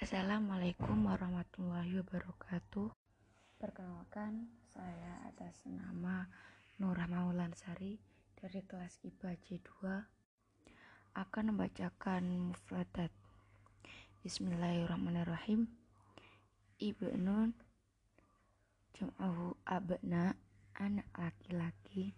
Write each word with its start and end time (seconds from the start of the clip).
Assalamualaikum 0.00 1.12
warahmatullahi 1.12 2.00
wabarakatuh. 2.00 2.88
Perkenalkan, 3.60 4.48
saya 4.72 5.28
atas 5.28 5.60
nama 5.68 6.24
Nurah 6.80 7.04
Maulansari 7.04 8.00
dari 8.32 8.64
kelas 8.64 8.96
IPA 9.04 9.36
C2 9.44 9.68
akan 11.20 11.52
membacakan 11.52 12.48
mufradat. 12.48 13.12
Bismillahirrahmanirrahim. 14.24 15.68
Ibnun 16.80 17.52
jam'ahu 18.96 19.52
abna 19.68 20.32
anak 20.80 21.12
laki-laki 21.12 22.16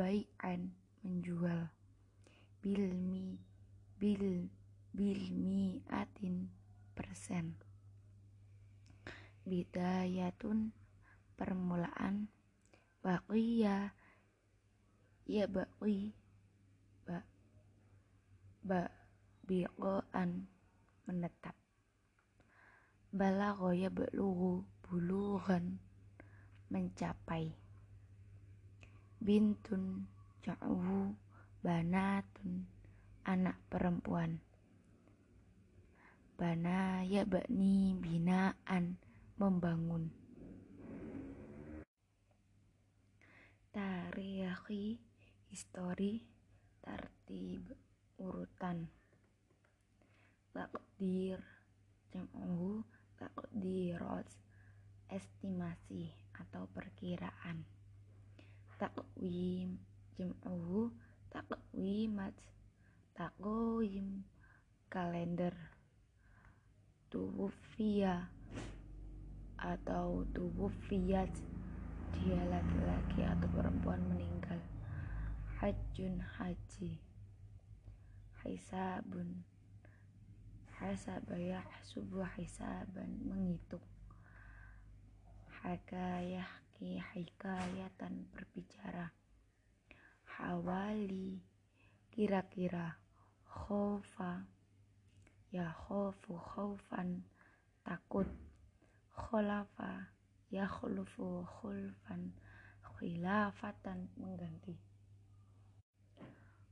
bi 0.00 0.24
obai'an 0.32 0.72
menjual 1.04 1.68
bilmi 2.64 3.36
bil 4.00 4.48
bilmi 4.96 5.84
atin 5.92 6.48
persen. 6.96 7.60
Bidayatun 9.44 10.72
permulaan 11.36 12.32
baqiya 13.04 13.92
ya 15.28 15.44
baqi 15.44 16.16
ba 17.04 17.20
ba 18.64 18.88
biqaan 19.44 20.48
menetap. 21.04 21.60
Balagha 23.12 23.76
ya 23.76 23.92
bulughan 24.80 25.76
mencapai 26.72 27.52
bintun 29.20 30.08
ja'uhu 30.40 31.12
banatun 31.60 32.64
anak 33.28 33.60
perempuan. 33.68 34.40
Bana 36.40 37.04
ya 37.04 37.28
bakni 37.28 37.92
binaan 38.00 38.96
membangun. 39.36 40.08
Tarikhi 43.68 44.96
histori 45.52 46.24
tartib 46.80 47.76
urutan. 48.16 48.88
Takdir 50.56 51.44
jam'uhu 52.08 52.88
takdirat 53.20 54.26
estimasi 55.12 56.08
atau 56.40 56.64
perkiraan 56.72 57.79
takwim 58.80 59.76
jam'uhu 60.16 60.88
takwimat 61.28 62.32
takwim 63.12 64.24
kalender. 64.88 65.52
Tuwufia 67.12 68.32
atau 69.60 70.24
tuwufiyat 70.32 71.28
dia 72.16 72.40
laki-laki 72.48 73.20
atau 73.20 73.48
perempuan 73.52 74.00
meninggal. 74.08 74.56
Hajun 75.60 76.24
haji. 76.40 76.96
Hisabun 78.40 79.44
hasabaya 80.80 81.60
subuh 81.84 82.24
hisaban 82.40 83.20
menghitung. 83.28 83.84
Hakayah 85.60 86.48
ki 86.80 86.96
hikayatan 86.96 88.24
berbicara. 88.32 89.12
Hawali 90.24 91.44
kira-kira 92.08 92.96
khofa 93.44 94.48
ya 95.52 95.76
khofu 95.76 96.40
khaufan 96.40 97.28
takut. 97.84 98.24
Kholafa 99.12 100.08
ya 100.48 100.64
khulufu 100.64 101.44
khulfan. 101.44 102.32
Khilafatan 102.96 104.08
mengganti. 104.16 104.80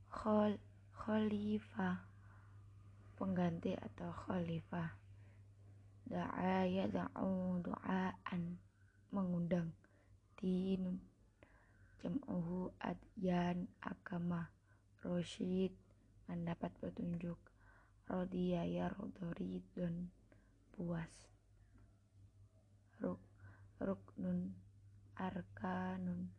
Khol 0.08 0.56
khalifah 0.96 2.00
pengganti 3.20 3.76
atau 3.76 4.08
khalifah 4.24 4.88
da'a 6.08 6.64
ya 6.64 6.88
da'u 6.88 7.60
du'aan 7.60 8.56
mengundang 9.12 9.77
dinun 10.38 11.02
jam'uhu 11.98 12.70
adyan 12.78 13.66
agama 13.82 14.54
rosyid 15.02 15.74
mendapat 16.30 16.70
petunjuk. 16.78 17.38
Rodiya 18.08 18.64
ya 18.64 18.88
rodoridun 18.88 20.08
puas 20.72 21.12
ruk 23.02 23.20
ruknun 23.76 24.56
arkanun 25.18 26.32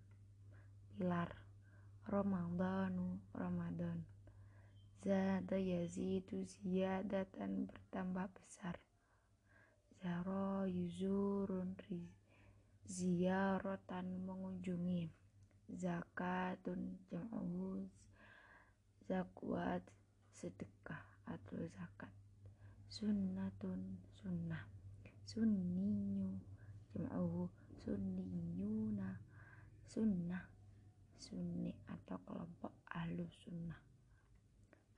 pilar. 0.89 1.29
Ramadanu 2.09 3.21
Ramadan. 3.37 4.01
Zada 5.05 5.61
yazidu 5.61 6.41
ziyadatan 6.41 7.69
bertambah 7.69 8.33
besar. 8.33 8.81
Zaro 10.01 10.65
yuzurun 10.65 11.77
ziyaratan 12.89 14.25
mengunjungi 14.25 15.13
Zakatun 15.69 16.97
jam'u 17.05 17.85
zakwat 19.05 19.85
sedekah 20.33 20.97
atau 21.29 21.61
zakat. 21.69 22.09
Sunnatun 22.89 24.01
sunnah. 24.17 24.65
Sunniyu 25.21 26.41
jam'uhu 26.89 27.53
sunniyuna 27.77 29.21
sunnah. 29.85 30.49
Sunni 31.21 31.69
atau 31.85 32.17
kelompok 32.25 32.73
ahlu 32.89 33.29
sunnah. 33.29 33.77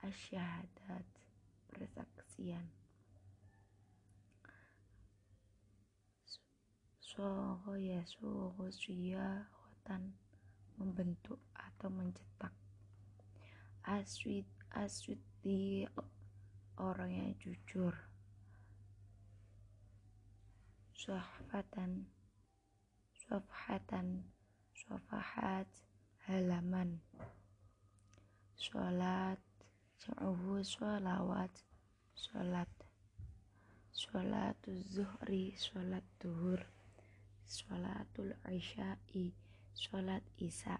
Asyahadat 0.00 1.04
persaksian 1.68 2.64
soho 7.12 7.76
ya 7.76 8.00
soho 8.08 8.72
khotan 9.52 10.16
membentuk 10.80 11.36
atau 11.52 11.92
mencetak. 11.92 12.56
Aswid 13.84 14.48
aswid 14.72 15.20
di 15.44 15.84
orang 16.80 17.12
yang 17.12 17.30
jujur 17.36 17.92
sohfatan 20.96 22.08
sofhatan 23.12 24.24
sofahat 24.72 25.68
halaman 26.24 27.04
sholat 28.56 29.36
jam'uhu 30.00 30.64
sholawat 30.64 31.52
sholat 32.16 32.70
sholatul 33.92 34.80
zuhri 34.88 35.52
sholat 35.60 36.06
duhur 36.16 36.62
sholatul 37.48 38.34
isya'i 38.48 39.34
sholat 39.72 40.22
isya 40.38 40.78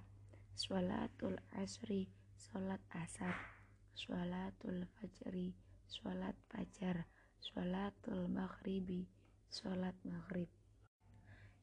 sholatul 0.55 1.39
asri 1.57 2.09
sholat 2.37 2.81
asar 2.93 3.35
sholatul 3.97 4.87
fajri 4.99 5.57
sholat 5.89 6.37
fajar 6.49 7.09
sholatul 7.43 8.29
maghribi 8.29 9.09
sholat 9.53 9.93
maghrib. 10.09 10.49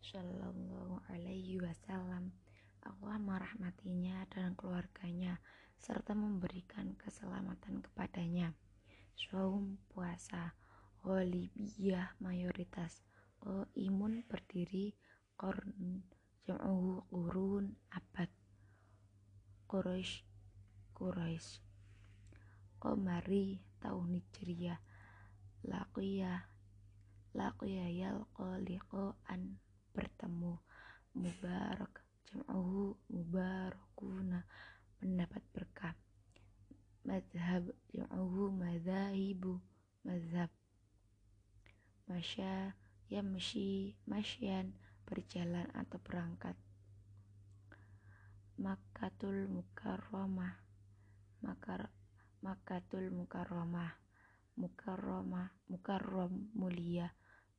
Shallallahu 0.06 1.02
alaihi 1.10 1.58
wasallam. 1.58 2.38
Allah 2.86 3.18
merahmatinya 3.18 4.30
dan 4.32 4.54
keluarganya 4.56 5.42
serta 5.82 6.14
memberikan 6.14 6.94
keselamatan 6.96 7.82
kepadanya. 7.82 8.54
Saum 9.18 9.82
puasa 9.92 10.54
Ghalibiyah 11.02 12.14
mayoritas 12.22 13.02
uh, 13.46 13.68
imun 13.76 14.26
berdiri 14.28 14.92
korn 15.40 16.04
jam'uhu 16.44 17.06
kurun 17.08 17.78
abad. 17.94 18.32
Quraisy 19.70 20.26
Quraisy 20.98 21.62
Komari 22.82 23.62
tahun 23.78 24.18
Nigeria 24.18 24.82
Lakuya 25.62 26.42
Lakuya 27.38 27.86
yalqo 27.86 28.58
liko 28.66 29.22
an 29.30 29.62
bertemu. 29.94 30.58
Mubarak 31.14 32.02
jam'uhu 32.26 32.98
mubarakuna 33.14 34.42
mendapat 34.98 35.44
berkah. 35.54 35.94
Madhab 37.06 37.70
jam'uhu 37.94 38.50
madhahibu 38.50 39.62
mazhab 40.02 40.50
Masya 42.10 42.74
yamshi 43.10 43.98
masyan 44.06 44.78
berjalan 45.10 45.66
atau 45.74 45.98
berangkat. 46.06 46.54
Makkatul 48.62 49.50
Mukarramah. 49.50 50.54
Makar 51.42 51.90
Makkatul 52.46 53.10
Mukarramah. 53.10 53.98
Mukarramah 54.62 55.50
Mukarram 55.74 56.54
mulia. 56.54 57.10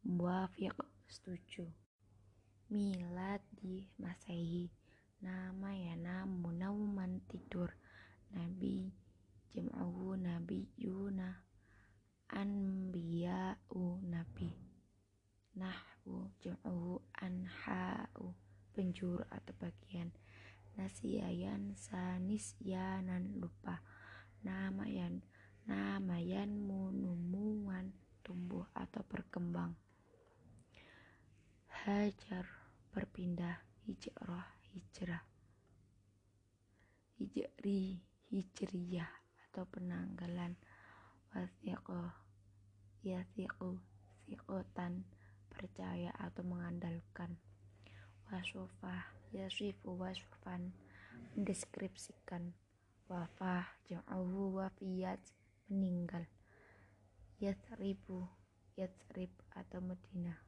Muafiq 0.06 0.78
setuju. 1.10 1.66
Milad 2.70 3.42
di 3.50 3.90
Masehi. 3.98 4.70
Nama 5.20 5.70
ya 5.74 5.94
namu 5.98 6.54
nauman 6.54 7.20
tidur 7.26 7.74
Nasiyayan 21.00 21.72
Sanisyanan 21.80 23.40
lupa. 23.40 23.80
Namayan 24.44 25.24
Namayan 25.64 26.52
Munumuan 26.60 27.96
tumbuh 28.20 28.68
atau 28.76 29.00
berkembang. 29.08 29.72
Hajar 31.72 32.44
berpindah 32.92 33.64
hijrah 33.88 34.44
hijrah. 34.76 35.24
Hijri 37.16 38.04
hijriyah 38.28 39.08
atau 39.48 39.64
penanggalan. 39.72 40.52
Wasiqo 41.32 42.12
yasiqu 43.00 43.80
siqotan 44.28 45.08
percaya 45.48 46.12
atau 46.20 46.44
mengandalkan. 46.44 47.40
Wasufah 48.28 49.16
yasifu 49.32 49.96
wasfan 49.96 50.76
mendeskripsikan. 51.36 52.52
Wafah 53.10 53.66
jam'ahu 53.90 54.62
wafiyat 54.62 55.18
meninggal. 55.66 56.26
Yatsribu 57.42 58.28
yatsrib 58.78 59.32
atau 59.52 59.82
Medina. 59.82 60.38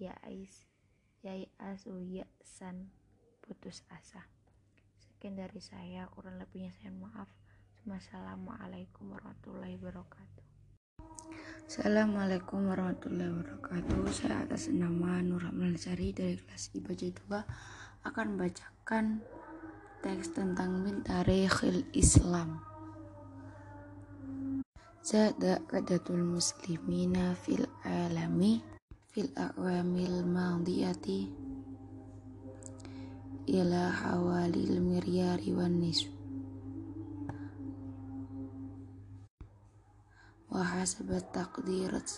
Ya'is 0.00 0.70
yai'asu 1.20 2.00
ya'san 2.00 2.88
putus 3.44 3.84
asa. 3.92 4.24
Sekian 4.96 5.36
dari 5.36 5.60
saya 5.60 6.08
kurang 6.14 6.40
lebihnya 6.40 6.72
saya 6.72 6.94
maaf. 6.94 7.28
Wassalamualaikum 7.84 9.12
warahmatullahi 9.12 9.76
wabarakatuh. 9.80 10.44
Assalamualaikum 11.70 12.66
warahmatullahi 12.66 13.30
wabarakatuh. 13.30 14.00
Saya 14.12 14.44
atas 14.44 14.68
nama 14.72 15.20
Nur 15.24 15.44
Sari 15.76 16.12
dari 16.12 16.36
kelas 16.40 16.72
IBJ 16.76 17.14
2 17.28 18.06
akan 18.08 18.24
membacakan 18.36 19.20
teks 20.03 20.33
tentang 20.37 20.81
min 20.83 21.01
tarikhil 21.01 21.87
Islam 21.95 22.61
Zada 25.05 25.61
qadatul 25.69 26.25
muslimina 26.25 27.37
fil 27.37 27.69
alami 27.85 28.59
fil 29.13 29.29
a'wamil 29.37 30.25
madiyati 30.25 31.29
ila 33.45 33.93
hawalil 33.93 34.81
miryari 34.81 35.53
wan 35.53 35.77
nisb 35.77 36.15
وحسب 40.55 41.11
التقديرات 41.11 42.11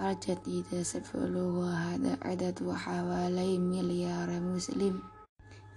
الجديدة 0.00 0.82
سبلغ 0.82 1.64
هذا 1.64 2.18
عدد 2.22 2.62
وحوالي 2.62 3.58
مليار 3.58 4.40
مسلم 4.40 5.00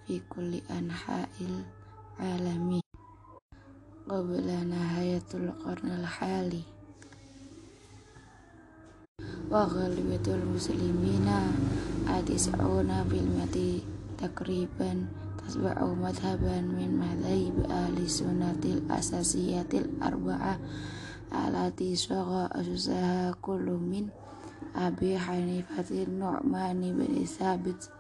fi 0.02 0.18
kulli 0.26 0.58
anha'il 0.66 1.62
alami 2.18 2.82
qabla 4.06 4.66
nahayatul 4.66 5.54
qarnil 5.62 6.06
hali. 6.06 6.62
Wa 9.46 9.68
ghalibatul 9.68 10.42
muslimina 10.42 11.52
atis'una 12.08 13.06
bil 13.06 13.28
mati 13.36 13.84
takriban 14.18 15.06
tasba'u 15.38 15.94
madhaban 15.94 16.72
min 16.72 16.98
madhaib 16.98 17.62
ahli 17.70 18.06
sunnatil 18.08 18.82
asasiyatil 18.90 19.86
arba'ah 20.02 20.58
alati 21.32 21.96
syaga 21.96 22.52
asusaha 22.52 23.32
kullu 23.40 23.80
min 23.80 24.12
Abi 24.72 25.12
Hanifatin 25.20 26.16
Nu'man 26.16 26.80
bin 26.80 27.12
Sabit 27.28 27.92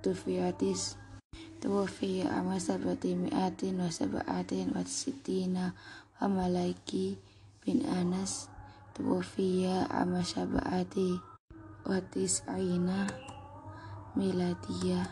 tufiyatis 0.00 1.00
tufi 1.60 2.24
amal 2.24 2.56
sabati 2.56 3.12
mi'atin 3.12 3.84
wa 3.84 3.92
sab'atin 3.92 4.72
wa 4.72 4.80
sitina 4.88 5.76
wa 6.16 6.26
malaiki 6.28 7.20
bin 7.60 7.84
Anas. 7.84 8.48
Tufiya 8.96 9.84
amal 9.92 10.24
sabati 10.24 11.20
wa 11.84 12.00
tis'ina 12.12 13.08
miladiyah. 14.16 15.08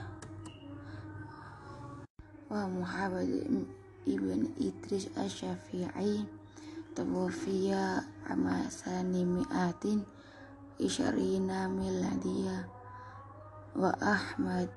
Wa 2.48 2.64
Muhammad 2.64 3.28
ibn 4.08 4.40
Idris 4.56 5.12
asy-Syafi'i. 5.20 6.24
Tufiya 6.96 8.08
amal 8.24 8.72
sanimi'atin 8.72 10.00
isyarina 10.80 11.68
miladiyah 11.68 12.77
wa 13.78 13.94
Ahmad 14.02 14.74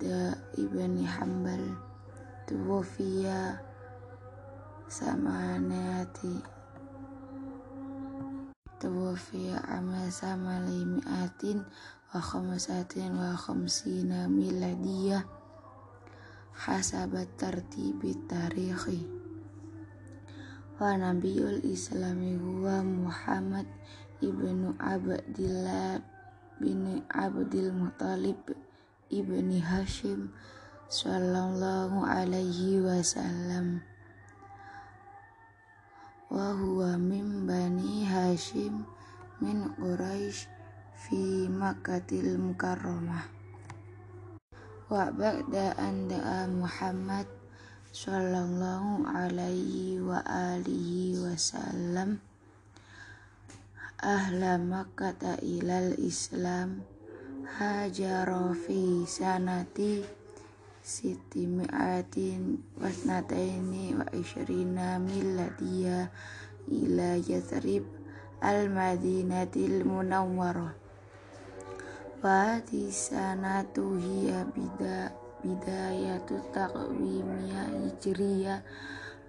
ibn 0.61 1.01
Hanbal 1.01 1.73
tuwfiya 2.45 3.57
samanati. 4.85 6.37
Tuwfiya 8.77 9.57
ama 9.73 10.05
sama 10.13 10.61
limiatin 10.69 11.65
wa 12.13 12.21
khamsatin 12.21 13.17
wa 13.17 13.33
khamsina 13.33 14.29
miladiyah 14.29 15.25
hasabat 16.53 17.25
tartibi 17.41 18.13
tarikhi 18.29 19.01
wa 20.77 20.93
nabiyul 20.93 21.57
islami 21.65 22.37
huwa 22.37 22.85
Muhammad 22.85 23.65
ibnu 24.21 24.77
Abdillah 24.77 26.05
bin 26.61 27.01
Abdul 27.09 27.73
Muthalib 27.73 28.37
ibni 29.11 29.59
Hashim 29.59 30.31
sallallahu 30.87 32.07
alaihi 32.07 32.79
wasallam. 32.79 33.83
Wa 36.31 36.55
huwa 36.55 36.95
min 36.95 37.43
bani 37.43 38.07
Hashim 38.07 38.87
min 39.43 39.67
Quraisy 39.75 40.47
fi 40.95 41.51
Makkatil 41.51 42.39
Mukarramah. 42.39 43.27
Wa 44.87 45.11
ba'da 45.11 45.75
anda'a 45.75 46.47
Muhammad 46.47 47.27
sallallahu 47.91 49.03
alaihi 49.03 49.99
wa 49.99 50.23
alihi 50.23 51.19
wasallam. 51.19 52.23
Ahla 53.99 54.55
makkata 54.55 55.35
ilal 55.43 55.99
islam 55.99 56.87
hajaro 57.57 58.55
fi 58.55 59.03
sanati 59.03 60.05
siti 60.81 61.43
mi'atin 61.45 62.61
wasnataini 62.79 63.97
wa 63.99 64.07
ishrina 64.15 64.97
milladiyya 65.01 66.07
ila 66.71 67.09
yasrib 67.19 67.83
al 68.41 68.69
madinatil 68.69 69.83
munawwara 69.83 70.71
wa 72.21 72.61
tisanatu 72.69 73.97
hiya 73.97 74.45
bida 74.53 75.09
bidayatu 75.41 76.37
taqwimiyah 76.53 77.65
hijriyah 77.81 78.61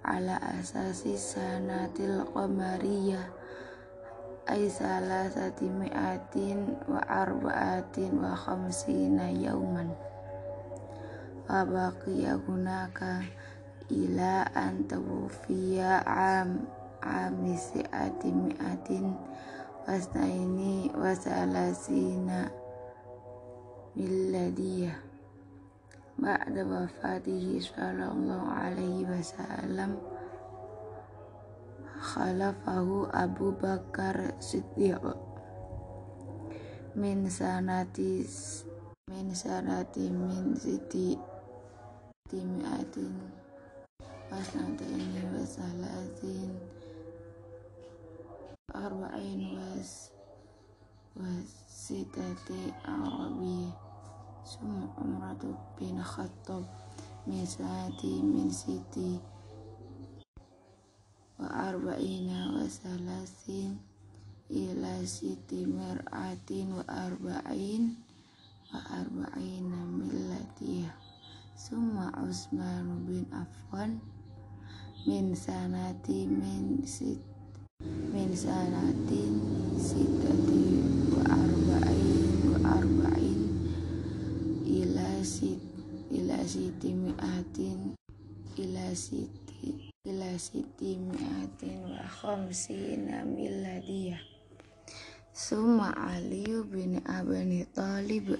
ala 0.05 0.37
asasi 0.61 1.17
sanatil 1.17 2.21
qamariyah 2.37 3.32
ay 4.47 4.67
salasati 4.67 5.71
mi'atin 5.71 6.75
wa 6.91 6.99
arba'atin 7.07 8.19
wa 8.19 8.35
khamsina 8.35 9.31
yauman 9.31 9.95
wa 11.47 11.63
baqiya 11.63 12.35
gunaka 12.43 13.23
ila 13.87 14.47
an 14.51 14.83
tawfiya 14.87 16.03
am 16.03 16.67
amisi 16.99 17.83
ati 17.91 18.31
mi'atin 18.31 19.15
wasnaini 19.87 20.91
wasalasina 20.95 22.47
miladia. 23.95 25.13
ba'da 26.13 26.61
wafatihi 26.61 27.57
sallallahu 27.57 28.45
alaihi 28.53 29.03
wasallam 29.09 29.97
khalafahu 32.03 33.07
Abu 33.15 33.55
Bakar 33.55 34.35
Siddiq. 34.43 34.99
Min 36.99 37.31
sanati 37.31 38.27
min 39.07 39.31
sanati 39.31 40.11
min 40.11 40.51
siti 40.51 41.15
timiatin 42.27 43.15
wasnataini 44.27 45.23
wasalatin 45.31 46.51
arba'in 48.75 49.55
was 49.55 50.11
wasitati 51.15 52.75
arabi. 52.83 53.71
Sum 54.43 54.91
umratu 54.99 55.55
bin 55.79 56.03
khattab. 56.03 56.67
Min 57.23 57.47
sanati 57.47 58.19
min 58.19 58.51
siti 58.51 59.23
wa 61.41 61.47
arba'ina 61.49 62.53
wa 62.53 62.65
salasin 62.69 63.81
ila 64.53 65.01
siti 65.01 65.65
mir'atin 65.65 66.77
wa 66.77 66.85
arba'in 66.85 67.97
wa 68.69 68.79
arba'ina 69.01 69.79
millatiyah. 69.97 70.93
Summa 71.53 72.09
Utsman 72.21 73.05
bin 73.05 73.25
Affan 73.33 74.01
min 75.05 75.33
sanati 75.37 76.25
min 76.25 76.81
sit 76.85 77.21
min 78.13 78.31
sanatin 78.31 79.41
sitati 79.75 80.65
wa 81.11 81.21
arba'in 81.27 82.29
wa 82.51 82.57
arba'in 82.77 83.41
ila 84.63 85.19
sit 85.25 85.59
ila 86.13 86.39
siti 86.47 86.95
mi'atin 86.95 87.97
ila 88.55 88.85
siti 88.95 89.42
ila 90.03 90.35
siti 90.35 90.99
mi'atin 90.99 91.95
wa 91.95 92.03
khamsina 92.03 93.23
milladiyah. 93.23 94.19
Summa 95.31 95.95
Ali 95.95 96.43
bin 96.67 96.99
Abi 97.07 97.63
Talib 97.71 98.35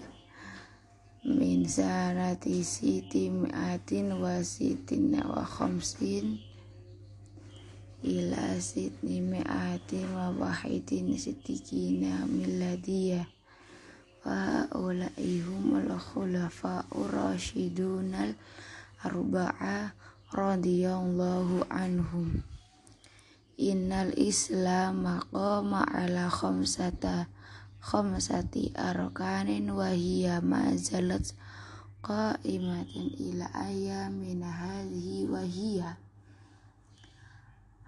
min 1.23 1.63
sanati 1.63 2.67
siti 2.67 3.31
mi'atin 3.31 4.11
wa 4.19 4.43
sitin 4.43 5.15
wa 5.23 5.39
khamsin 5.47 6.35
ila 8.03 8.59
sitni 8.59 9.23
mi'atin 9.23 10.03
wa 10.11 10.35
wahidin 10.35 11.15
sitikina 11.15 12.27
milladiyah. 12.27 13.23
Wa 14.27 14.67
radhiyallahu 20.33 21.69
anhum. 21.69 22.41
Innal 23.61 24.17
Islam 24.17 25.05
qama 25.29 25.85
ala 25.85 26.27
khamsata 26.27 27.29
khamsati 27.79 28.73
arkanin 28.73 29.69
wa 29.71 29.93
hiya 29.93 30.41
ma 30.41 30.73
zalat 30.73 31.37
qa'imatan 32.01 33.13
ila 33.13 33.45
ayamin 33.53 34.41
hadhihi 34.41 35.29
wa 35.29 35.45
hiya 35.45 36.01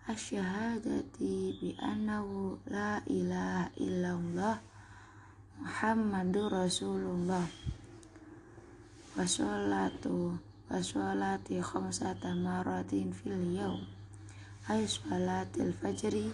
asyhadati 0.05 1.57
bi 1.57 1.73
annahu 1.81 2.61
la 2.69 3.01
ilaha 3.09 3.73
illallah 3.81 4.57
Muhammadur 5.55 6.51
Rasulullah. 6.51 7.47
Wa 9.15 9.23
sholatu 9.23 10.35
wasolati 10.65 11.61
khamsata 11.61 12.33
maratin 12.33 13.13
fil 13.13 13.53
yaum 13.53 13.85
ay 14.65 14.81
salatil 14.89 15.69
fajri 15.77 16.33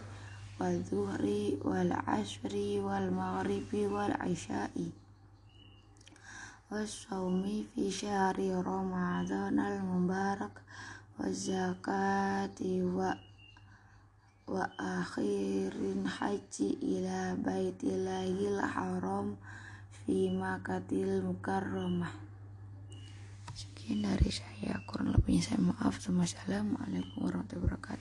wal 0.56 0.80
zuhri 0.88 1.60
wal 1.68 1.92
asri 2.08 2.80
wal 2.80 3.12
maghribi 3.12 3.92
wal 3.92 4.16
isya'i 4.24 4.96
wasaumi 6.72 7.68
fi 7.76 7.92
syahri 7.92 8.56
ramadhan 8.56 9.60
al 9.60 9.84
mubarak 9.84 10.64
wa 11.20 11.28
zakati 11.28 12.80
wa 12.80 13.12
wa 14.48 14.64
akhirin 14.80 16.08
haji 16.08 16.80
ila 16.80 17.36
baitilahil 17.36 18.64
haram 18.64 19.36
fi 19.92 20.32
makatil 20.32 21.20
mukarramah 21.20 22.32
Sekian 23.82 24.06
dari 24.06 24.30
saya, 24.30 24.78
kurang 24.86 25.10
lebihnya 25.10 25.42
saya 25.42 25.58
maaf. 25.58 25.98
Wassalamualaikum 26.06 27.18
warahmatullahi 27.18 27.66
wabarakatuh. 27.66 27.98